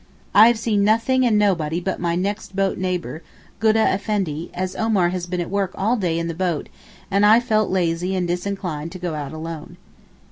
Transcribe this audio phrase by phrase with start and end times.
[0.33, 3.21] I have seen nothing and nobody but my 'next boat' neighbour,
[3.59, 6.69] Goodah Effendi, as Omar has been at work all day in the boat,
[7.11, 9.77] and I felt lazy and disinclined to go out alone.